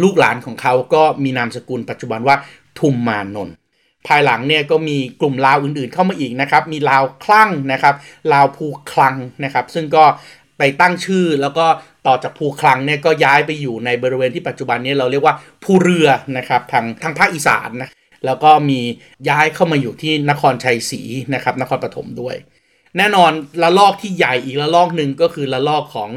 [0.03, 2.37] ลูกหลานของเขาก็มีนามสกุลปัจจุบันว่า
[2.79, 3.55] ทุมมานนท์
[4.07, 7.95] ภายหลังเนี่ยก็มีกลุ่มลาวอื่นๆเข้ามาอีกนะครับ มีลาวคลั่งนะครับ
[8.33, 10.05] ลาวภูคลังนะครับ ซึ่งก็
[10.59, 11.67] ไปตั้งชื่อแล้วก็
[12.07, 16.09] ต่อจากภูคลังเนี่ยก็ย้ายไปอยู่ในบริเวณที่ปัจจุบันนี้เราเรียกว่าภูเรือ
[16.39, 17.91] นะครับทางทางภาคอีสานนะ
[18.27, 18.81] แล้วก็มี
[19.29, 21.03] ย้ายเข้ามาอยู่ที่นครชัยศรี
[21.35, 22.37] นะครับนครปฐมด้วย
[22.97, 23.31] แน่นอน
[23.63, 26.11] ละลอกที่ใหญ่อีกละลอกหนึ่งก็คือละลอกของ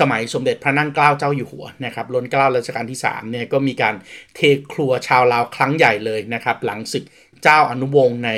[0.00, 3.94] สมัยสมเด็จพระนั่งเกล้าเจ้าอยู่หัวนะครับล้นเกล้ารัชกาลที่3เนี่ยก็มีการ
[4.36, 4.40] เท
[4.72, 7.04] ครัวชาวลาวครั้งใหญ่เลยนะครับหลังศึก
[7.42, 8.30] เจ้าอนุวงศ์ใน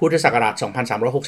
[0.00, 0.54] พุทธศักราช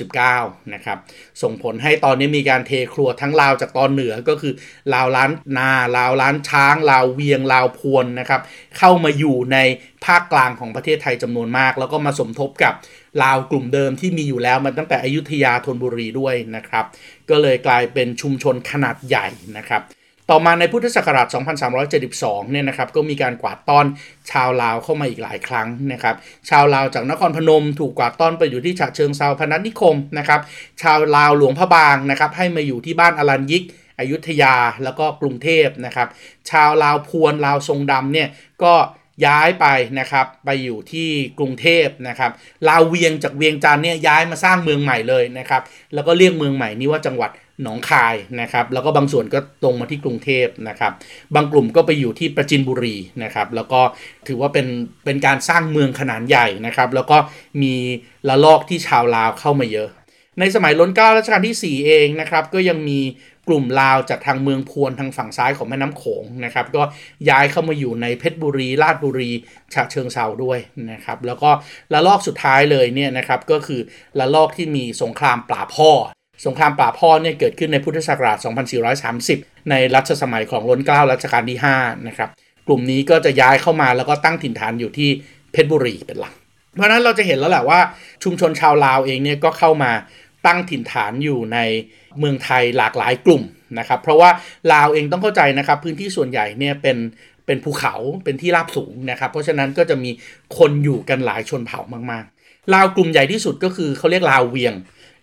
[0.00, 0.98] 2369 นะครับ
[1.42, 4.52] ส่งผลให้ตอนนี้มีการเทครัวทั้งลาวจากตอนเหนือก็คือ
[4.94, 8.40] ลาวล้านนาลาวล้านช้างลาวเวียงลาวพวนนะครับ
[8.78, 9.58] เข้ามาอยู่ใน
[10.06, 12.74] ภาคกลางของประเทศไทยจำนวนมาก แล้วก็มาสมทบกับ
[13.22, 16.84] ลาวกลุ่มเดิมที่มีอยู่แล้วมันตั้งแต่อยุธยาธนบุรีด้วยนะครับ
[17.30, 19.26] ก็เลยกลายเป็นชุมชนขนาดใหญ่
[19.58, 19.82] นะครับ
[20.32, 21.26] ต่อมาในพุทธศักราช
[21.90, 23.86] 2372 เนี่ยนะครับ ก็มีการกวาดต้อน
[24.30, 26.14] ชาวลาวเข้ามาอีกหลายครั้งนะครับ
[26.50, 30.40] ชาวลาวจากนครพนมถูกกวาดต้อนไปอยู่ที่ฉะเชิงเทราพนัสนิคมนะครับ
[30.82, 33.64] ชาวลาวหลวงพระบางนะครับ ให้มาอยู่ที่บ้านอรัญยิก
[33.98, 36.08] อยุธยาแล้วก็กรุงเทพนะครับ
[36.50, 38.28] ชาวลาวพวนลาวทรงดำเนี่ย
[38.62, 38.74] ก็
[39.26, 39.66] ย้ายไป
[40.00, 42.30] นะครับไปอยู่ที่กรุงเทพนะครับ
[42.68, 45.62] ลาวเวียงจากเวียงจันทร์เนี่ยย้ายมาสร้างเมืองใหม่เลยนะครับ
[45.94, 47.30] แล้วก็เรียกเมืองใหม่นี้ว่าจังหวัด
[47.62, 50.92] หนองคายนะครับแล้วก็บางส่วนก็ตรงมาที่กรุงเทพนะครับ
[51.34, 53.80] บางกลุ่มก็ไปอยู่ที่ประจินบุรีนะครับแล้วก็
[54.28, 54.66] ถือว่าเป็น
[55.04, 57.16] เป็นการสร้างเมืองขนาดใหญ่นะครับแล้วก็
[57.62, 57.74] มี
[58.28, 59.88] ละลอกที่ชาวลาวเข้ามาเยอะ
[60.40, 63.00] ในสมัยล้นเก้ารัชกาลที่ 4 เองนะครับ ก็ยังมี
[63.48, 66.82] กลุ่มลาวจากทางเมืองพวนทางฝั่งซ้ายของแม่น้ำโขงนะครับ ก็
[67.28, 69.30] ย้ายเข้ามาอยู่ในเพชรบุรีราชบุรี
[69.74, 70.58] ฉะเชิงเซาด้วย
[70.92, 71.50] นะครับ แล้วก็
[71.92, 73.80] ละลอกสุดท้ายเลยเนี่ยนะครับก็คือ
[74.18, 75.90] ละลอกที่มีสงครามปราพ่อ
[76.46, 78.38] สงครามป่าพ่อเนี่ยเกิดขึ้นในพุทธศักราช
[79.04, 82.30] 2430 ในรัชสมัยของล้นเกล้ารัชกาลที่ 5 นะครับ
[82.66, 85.10] กลุ่มนี้ก็จะย้ายเข้ามาแล้วก็ตั้งถิ่นฐานอยู่ที่
[85.52, 86.34] เพชรบุรีเป็นหลัก
[86.74, 87.80] เพราะนั้นเราจะเห็นแล้วแหละว่า
[88.24, 89.92] ชุมชนชาวลาวเองเนี่ยก็เข้ามา
[90.48, 91.58] ตั้งถิ่นฐานอยู่ใน
[92.18, 93.42] เมืองไทยหลากหลายกลุ่ม
[93.78, 94.30] นะครับเพราะว่า
[94.72, 96.96] ลาวเองต้องเข้าใจนะครับพื้นที่ส่วนใหญ่เนี่ยเป็น
[97.46, 100.10] เป็นภูเขาเป็นที่ราบสูงนะครับเพราะฉะนั้นก็จะมี
[100.58, 101.80] คนอยู่กันหลายชนเผ่า
[102.10, 104.74] มากๆลาวกลุ่มใหญ่ที่สุดก็คือเขาเรียกลาวเวียง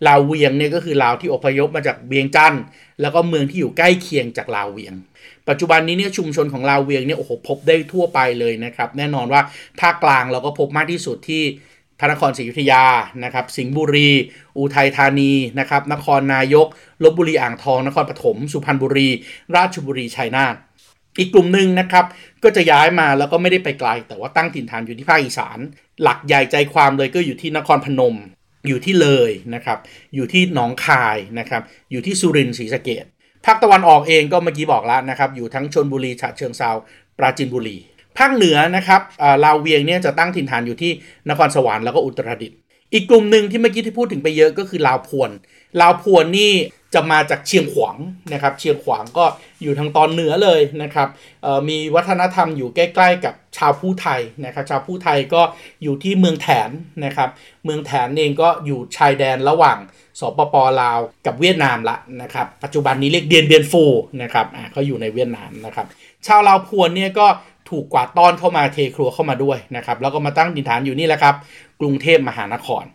[0.07, 2.63] ลาวเวียงเนี่ยก็คือลาวที่อพยพมาจากเวียงจันทร์
[3.01, 4.93] แล้วก็เมืองที่อยู่ใกล้เคียงจากลาวเวียง
[5.49, 9.41] ปัจจุบันนี้เนี่ยชุมชนของลาวเวียงเนี่ยโอ้โหพบได้ทั่วไปเลยนะครับแน่นอนว่า
[9.81, 11.43] ภาคกลางเราก็พบมากที่สุดที่
[11.99, 12.83] พระนครศรีอยุธยา
[13.23, 14.09] นะครับ สิงห์บุรี
[14.57, 16.67] อุทัยธานีนะครับ นครนายก
[17.03, 19.09] ลบบุรีอ่างทอง นครปฐมสุพรรณบุรี
[19.55, 20.55] ราชบุรีชัยนาท
[21.19, 22.05] อีกกลุ่มหนึ่งนะครับ
[22.43, 25.57] ก็จะย้ายมาแล้วก็ไม่ได้ไปไกล แต่ว่าตั้งถิ่นฐานอยู่ที่ภาคอีสาน
[26.01, 28.15] หลักใหญ่ใจความเลยก็อยู่ที่นครพนม
[28.67, 29.77] อยู่ที่เลยนะครับ
[30.15, 33.05] อยู่ที่หนองคายนะครับ อยู่ที่สุรินทร์ศรีสะเกษ
[33.45, 36.71] ภาคตะวันออกเองก็เมื่อกี้บอกแล้วนะครับ อยู่ทั้งชลบุรีฉะเชิงเทรา
[37.17, 37.77] ปราจีนบุรี
[38.17, 39.01] ภาคเหนือนะครับ
[39.45, 40.91] ลาวเวียงเนี่ยจะตั้งถิ่นฐานอยู่ที่
[41.29, 42.57] นครสวรรค์แล้วก็อุตรดิตถ์
[42.93, 45.31] อีกกลุ่มหนึ่งที่เมื่อกี้ที่พูดถึงไปเยอะก็คือลาวพวน
[45.81, 46.53] ลาวพวนนี่
[46.93, 47.97] จะมาจากเชียงขวาง
[48.33, 49.25] นะครับ เชียงขวางก็
[49.61, 51.07] อยู่ทางตอนเหนือเลยนะครับ
[51.69, 55.41] มีวัฒนธรรมอยู่ใกล้ๆ กับชาวผู้ไทยนะครับชาวผู้ไทยก็
[55.83, 56.69] อยู่ที่เมืองแถน
[57.05, 57.29] นะครับ
[57.65, 59.77] เมืองแถนเองก็อยู่ชายแดนระหว่าง
[60.19, 63.83] สปปลาวกับเวียดนามละนะครับ ปัจจุบันนี้เรียกเดียนเบียนฟู
[64.21, 65.87] นะครับเขาอยู่ในเวียดนามนะครับ
[66.27, 67.27] ชาวลาวพวนเนี่ยก็
[67.69, 71.35] ถูกกวาดต้อนเข้ามาเทครัวเข้ามาด้วยนะครับแล้วก็มาตั้งดินฐานอยู่นี่แหละครับ
[71.81, 72.85] กรุงเทพมหานคร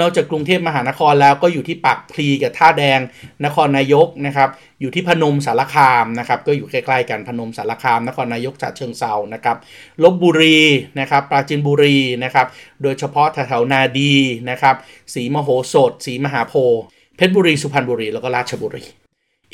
[0.00, 3.00] นอกจากกรุงเทพมหานครแล้วก็อยู่ที่ปากพลีกับท่าแดง
[3.44, 4.48] นครนายกนะครับ
[4.80, 9.56] อยู่ที่พนมสารคามนะครับ ก็อยู่ใกล้ๆกันพนมสารคาม นครนายกจัดเชิงเซานะครับ
[10.02, 10.58] ลบบุรี
[11.00, 12.46] นะครับ ปราจินบุรีนะครับ
[12.82, 14.14] โดยเฉพาะแถวนาดี
[14.50, 14.74] นะครับ
[15.14, 16.80] สีมโหสถสีมหาโพธิ์
[17.16, 18.84] เพชรบุรีสุพรรณบุรีแล้วก็ราชบุรี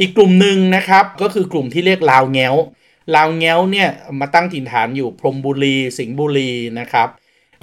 [0.01, 2.55] อีกกลุ่มหนึ่งนะครับก็คือกลุ่มที่เรียกลาวแง้ว
[3.15, 3.89] ลาวแง้วเนี่ย
[4.21, 7.09] มาตั้งถิ่นฐานอยู่พรมบุรี สิงห์บุรีนะครับ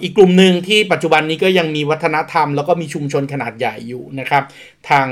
[0.01, 4.43] อีกกลุ่มหนึ่งที่ปัจจุบันนี้ก็ยังมีวัฒนธรรม แล้วก็มีชุมชนขนาดใหญ่อยู่นะครับ
[4.89, 5.07] ทาง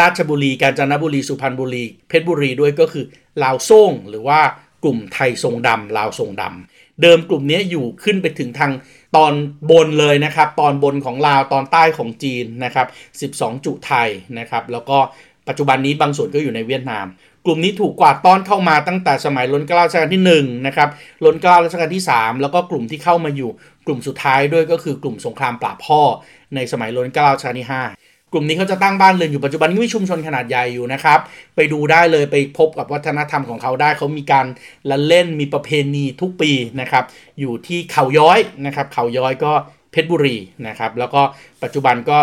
[0.00, 3.04] ราชบุรี กาญจนบุรี สุพรรณบุรี เพชรบุรีด้วยก็คือ
[3.42, 4.40] ลาวซ่งหรือว่า
[4.82, 8.72] กลุ่มไทยทรงดำลาวทรงดำเดิมกลุ่มนี้อยู่ขึ้นไปถึงทาง
[9.16, 9.32] ตอน
[9.70, 12.86] บนเลยนะครับ ตอนบนของลาวตอนใต้ของจีนนะครับ
[13.32, 14.98] 12 จุไทยนะครับ แล้วก็
[15.48, 17.06] ปัจจุบันนี้บางส่วนก็อยู่ในเวียดนาม
[17.44, 20.88] กลุ่มนี้ถูกกวาดต้อนเข้ามาตั้งแต่สมัยรัชการัชกาลที่1นะครับ
[21.24, 23.50] รัชการัชกาลที่ 3 แล้วก็กลุ่มที่เข้ามาอยู่
[23.86, 26.00] กลุ่มสุดท้ายด้วยก็คือกลุ่มสงครามปราบพ่อ
[26.54, 31.18] ในสมัยรัชการัชกาลที่ 5 กลุ่มนี้เขาจะตั้งบ้านเรือนอยู่ปัจจุบันก็มีชุมชนขนาดใหญ่อยู่นะครับ
[31.56, 34.46] ไปดูได้เลยไปพบกับวัฒนธรรมของเขาได้เขามีการ
[34.90, 36.50] ละเล่นมีประเพณีทุกปี
[36.80, 37.04] นะครับ
[37.40, 39.52] อยู่ที่เขาย้อยนะครับเขาย้อยก็
[39.92, 40.36] เพชรบุรี
[40.68, 41.22] นะครับแล้วก็
[41.62, 42.18] ปัจจุบันก็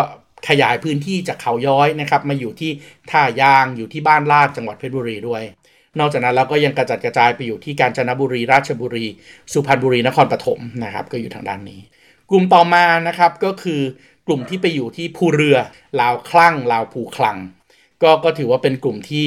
[0.48, 2.70] ขยายพื้นที่จากเขาย้อยนะครับมาอยู่ที่
[3.10, 5.42] ท่ายางอยู่ที่บ้านลาดจังหวัดเพชรบุรีด้วย
[5.98, 9.06] นอกจากนั้นเราก็ยังกระจัดกระจายไปอยู่ที่กาญจนบุรี ราชบุรี
[9.52, 11.80] สุพรรณบุรีนครปฐมนะครับก็อยู่ทางด้านนี้
[12.30, 13.80] กลุ่มต่อมานะครับก็คือ
[14.26, 15.56] กลุ่มที่ไปอยู่ที่ภูเรือ
[16.00, 17.36] ลาวครั่งลาวภูคัง
[18.02, 19.26] ก็ก็ถือว่าเป็นกลุ่มที่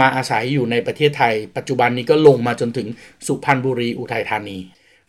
[0.00, 2.86] มาอาศัยอยู่ในประเทศไทย ปัจจุบันนี้ก็ลงมาจนถึง
[3.26, 4.58] สุพรรณบุรีอุทัยธานี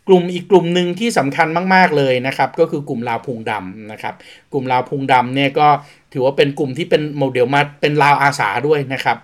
[0.08, 4.16] กลุ่มอีกกลุ่มหนึ่งที่สำคัญมาก ๆเลยนะครับ ก็คือกลุ่มลาวพุงดำนะครับ
[4.54, 5.68] กลุ่มลาวพุงดำเนี่ยก็
[6.14, 9.18] ถือว่าเป็นกลุ่มที่เป็นโมเดลมาเป็นลาวอาสาด้วยนะครับ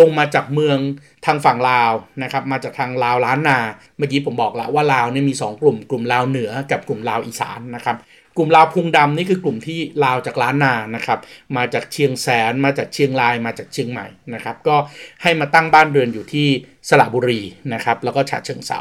[0.00, 0.78] ลงมาจากเมือง
[1.26, 3.58] ทางฝั่งลาวนะครับ มาจากทางลาวล้านนา
[3.96, 7.96] เมื่อกี้ผมบอกแล้วว่าลาวเนี่ยมี 2 กลุ่ม กลุ่มลาวเหนือกับกลุ่มลาวอีสานนะครับ
[8.36, 11.18] กลุ่มลาวพุงดำนี่คือกลุ่มที่ลาวจากล้านนานะครับ
[11.56, 14.76] มาจากเชียงแสน มาจากเชียงราย มาจากเชียงใหม่นะครับ ก็
[15.22, 16.48] ให้มาตั้งบ้านเรือนอยู่ที่
[16.88, 17.40] สระบุรี
[17.74, 18.80] นะครับ แล้วก็ฉะเชิงเซา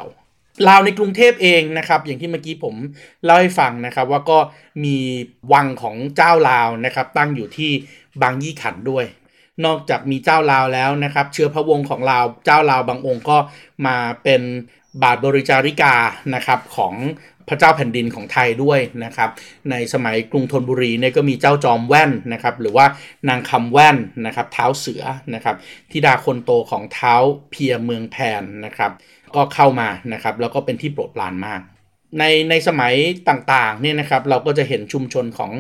[0.68, 2.76] ลาวในกรุงเทพเองนะครับ อย่างที่เมื่อกี้ผม
[3.24, 4.40] เล่าให้ฟังนะครับ ว่าก็
[4.84, 4.98] มี
[5.54, 7.72] วังของเจ้าลาวนะครับ ตั้งอยู่ที่
[8.22, 9.06] บางยี่ขันด้วย
[9.66, 13.38] นอกจากมีเจ้าลาวแล้วนะครับ เชื้อพระวงศ์ของลาวเจ้าลาวบางองค์ก็
[13.86, 14.42] มาเป็น
[15.04, 15.96] บาทบริจาริกา
[16.36, 16.94] นะครับของ
[17.48, 19.30] พระเจ้าแผ่นดินของไทยด้วยนะครับ
[19.72, 22.86] ในสมัยกรุงธนบุรีเนี่ยก็มีเจ้าจอมแว่นนะครับ หรือว่า
[23.30, 25.04] นางคำแว่นนะครับ เท้าเสือ
[25.36, 25.56] นะครับ
[25.92, 27.14] ทิดาคนโตของเท้า
[27.52, 28.92] เพียเมืองแพนนะครับ
[29.36, 31.62] ก็เข้ามานะครับแล้วก็เป็นที่โปรดปรานมาก
[32.20, 32.94] ในในสมัย
[33.30, 35.52] ต่างๆเนี่ยนะครับเราก็จะเห็นชุมชนของ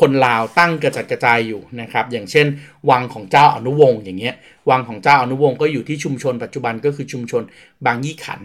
[0.00, 2.46] คนลาวตั้งกระจัดกระจายอยู่นะครับอย่างเช่น
[2.90, 4.34] วังของเจ้าอนุวงศ์อย่างเงี้ย
[4.70, 7.42] วังของเจ้าอนุวงศ์ก็อยู่ที่ชุมชนปัจจุบันก็คือชุมชน
[7.86, 8.40] บางยี่ขัน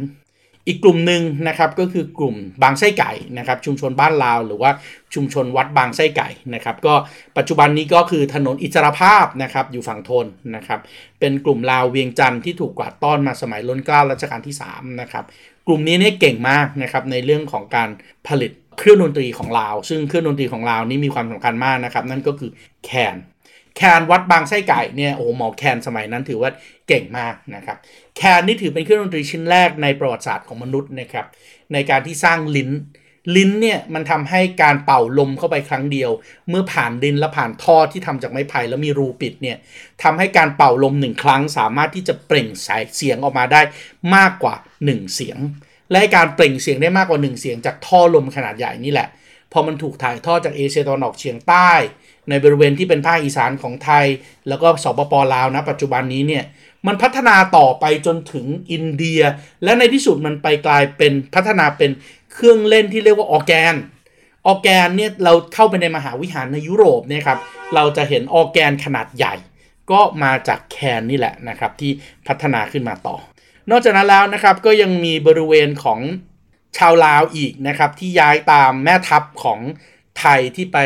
[0.67, 4.71] อีกกลุ่มหนึ่งนะครับก็คือกลุ่มบางไส้ไก่นะครับชุมชนบ้านลาว หรือว่า
[5.15, 6.93] ชุมชนวัดบางไส้ไก่นะครับก็
[7.38, 10.25] ปัจจุบันนี้ก็คือถนนอิสรภาพนะครับอยู่ฝั่งทน
[10.56, 10.80] นะครับ
[11.19, 15.25] เป็นกลุ่มลาวเวียงจันทร์ที่ถูกกวาดต้อนมาสมัยล้นเกล้ารัชกาลที่3นะครับ
[15.67, 17.89] กลุ่มนี้เนี่ยเก่งมากนะครับในเรื่องของการ
[18.27, 22.51] ผลิตเครื่องดนตรีของลาว ซึ่งเครื่องดนตรีของลาวนี่มีความสำคัญมากนะครับนั่นก็คือ
[22.86, 23.15] แคน
[23.77, 26.51] แคนวัดบางไส้ไก่เนี่ยโอ้หมอแคนสมัยนั้นถือว่า
[26.87, 27.77] เก่งมากนะครับ
[28.17, 31.25] แคนนี่ถือเป็นเครื่องดนตรีชิ้นแรกในประวัติศาสตร์ของมนุษย์นะครับ
[31.73, 32.71] ในการที่สร้างลิ้น
[33.35, 36.11] ลิ้นเนี่ยมันทำให้การเป่าลมเข้าไปครั้งเดียว
[36.49, 39.57] เมื่อผ่านดินและผ่านท่อที่ทำจากไม้ไผ่แล้วมีรูปิดเนี่ย
[40.03, 43.61] ทำให้การเป่าลมหนึ่งครั้ง สามารถที่จะเปล่งสายเสียงออกมาได้
[44.15, 45.37] มากกว่า 1 เสียง
[45.91, 49.07] และการเปล่งเสียงได้มากกว่า 1 เสียงจากท่อลมขนาดใหญ่นี่แหละ
[49.51, 51.71] พอมันถูกถ่ายทอดจากเอเชียตะวันออกเฉียงใต้
[52.29, 54.05] ในบริเวณที่เป็นภาคอีสานของไทย
[54.47, 56.43] แล้วก็สปปลาวนะปัจจุบันนี้เนี่ย
[56.87, 59.21] มันพัฒนาต่อไปจนถึงอินเดีย
[59.63, 61.91] และในที่สุดมันไปกลายเป็นพัฒนาเป็น
[62.33, 63.75] เครื่องเล่นที่เรียกว่าออแกน
[64.47, 67.39] ออแกนเนี่ยเราเข้าไปในมหาวิหารในยุโรปเนี่ยครับ
[67.75, 69.35] เราจะเห็นออแกนขนาดใหญ่
[69.91, 71.91] ก็มาจากแคนนี่แหละนะครับที่
[72.27, 73.17] พัฒนาขึ้นมาต่อ
[73.71, 75.99] นอกจากนั้นแล้วนะครับก็ยังมีบริเวณของ
[76.77, 79.59] ชาวลาวอีกนะครับที่ย้ายตามแม่ทัพของ
[80.19, 80.77] ไทยที่ไป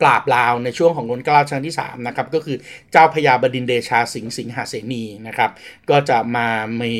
[0.00, 2.56] ปราบลาวในช่วงของรัชกาลครั้งที่3นะครับก็คือ
[2.92, 5.50] เจ้าพญาบดินเดชาสิงห์สิงหาเสนีนะครับ
[5.90, 6.46] ก็จะมา
[6.80, 6.94] มี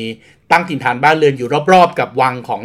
[0.51, 2.61] ตั้งถิ่นฐานบ้านเรือนอยู่รอบๆ กับวังของ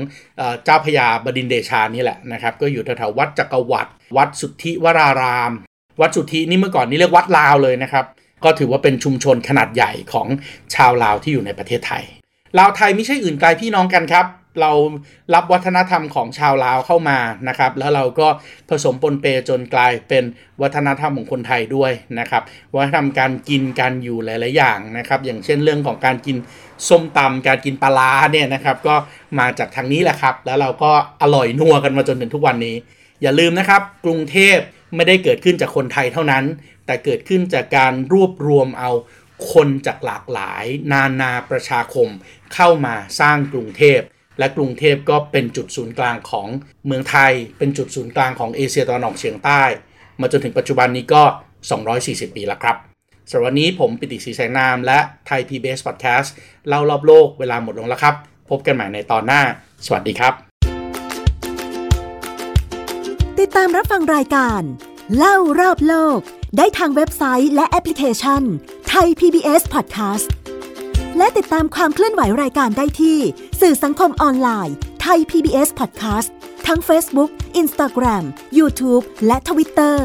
[0.64, 5.52] เจ้าพญาบดินเดชานี่แหละนะครับก็อยู่แถวๆวัดจักรวรรดิวัดสุทธิวราราม
[6.00, 8.04] วัดสุทธินี่เมื่อก่อนนี่เรียกวัดลาวเลยนะครับ
[8.44, 10.26] ก็ถือว่าเป็นชุมชนขนาดใหญ่ของ
[10.74, 12.04] ชาวลาวที่อยู่ในประเทศไทย
[12.58, 14.26] ลาวไทยไม่ใช่อื่นไกลพี่น้องกันครับ
[14.60, 14.72] เรา
[15.34, 18.28] รับวัฒนธรรมของชาวลาวเข้ามานะครับ แล้วเราก็
[18.68, 20.24] ผสมปนเปจนกลายเป็น
[20.62, 22.42] วัฒนธรรมของคนไทยด้วยนะครับ
[22.74, 26.36] วัฒนธรรมการกินการอยู่หลาย ๆ อย่างนะครับ อย่างเช่นเรื่องของการกิน
[26.88, 28.94] ส้มตำการกินปลาเนี่ยนะครับก็
[29.38, 30.92] มาจากทางนี้แหละครับ แล้วเราก็
[31.22, 32.76] อร่อยนัวกันมาจนถึงทุกวันนี้
[33.22, 34.56] อย่าลืมนะครับ กรุงเทพ
[34.94, 36.44] ไม่ได้เกิดขึ้นจากคนไทยเท่านั้น
[36.86, 38.90] แต่เกิดขึ้นจากการรวบรวมเอา
[39.52, 42.08] คนจากหลากหลาย นานาประชาคม
[42.54, 44.00] เข้ามาสร้างกรุงเทพ
[44.38, 46.48] และกรุงเทพก็เป็นจุดศูนย์กลางของ
[46.86, 49.62] เมืองไทย เป็นจุดศูนย์กลางของเอเชียตะวันออกเฉียงใต้
[50.20, 51.22] มาจนถึงปัจจุบันนี้ก็
[51.80, 52.76] 240 ปีแล้วครับ
[53.30, 56.28] สำหรับวันนี้ผมปิติศรีแสงนามและไทย PBS Podcast
[56.68, 58.14] เล่ารอบโลกเวลาหมดลงแล้วครับ
[58.50, 59.42] พบกันใหม่ในตอนหน้า
[59.86, 60.34] สวัสดีครับ
[63.38, 64.62] ติดตามรับฟังรายการ
[65.16, 66.18] เล่ารอบโลก
[66.56, 68.42] ได้ทางเว็บไซต์และแอปพลิเคชัน
[68.88, 70.28] ไทย PBS Podcast
[71.16, 73.18] และติดตามความเคลื่อนไหวรายการได้ที่
[73.60, 76.28] สื่อสังคมออนไลน์ Thai PBS Podcast
[76.66, 77.30] ทั้ง Facebook,
[77.62, 78.24] Instagram,
[78.58, 79.98] YouTube และ Twitter